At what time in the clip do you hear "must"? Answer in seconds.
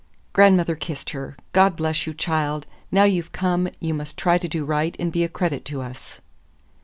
3.93-4.17